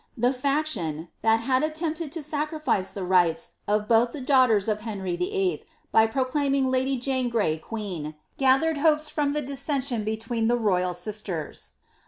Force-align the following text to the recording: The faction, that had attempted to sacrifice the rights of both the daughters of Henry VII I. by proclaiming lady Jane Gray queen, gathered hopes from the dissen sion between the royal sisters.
The 0.17 0.33
faction, 0.33 1.09
that 1.21 1.41
had 1.41 1.61
attempted 1.61 2.11
to 2.13 2.23
sacrifice 2.23 2.91
the 2.91 3.03
rights 3.03 3.51
of 3.67 3.87
both 3.87 4.13
the 4.13 4.19
daughters 4.19 4.67
of 4.67 4.81
Henry 4.81 5.15
VII 5.15 5.61
I. 5.61 5.69
by 5.91 6.07
proclaiming 6.07 6.71
lady 6.71 6.97
Jane 6.97 7.29
Gray 7.29 7.59
queen, 7.59 8.15
gathered 8.39 8.79
hopes 8.79 9.09
from 9.09 9.33
the 9.33 9.41
dissen 9.43 9.79
sion 9.79 10.03
between 10.03 10.47
the 10.47 10.57
royal 10.57 10.95
sisters. 10.95 11.73